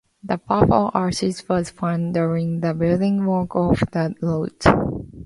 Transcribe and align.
The 0.23 0.39
path 0.39 0.71
of 0.71 0.91
ashes 0.95 1.47
was 1.47 1.69
found 1.69 2.15
during 2.15 2.61
the 2.61 2.73
building 2.73 3.23
work 3.27 3.55
of 3.55 3.81
the 3.91 4.15
route. 4.19 4.65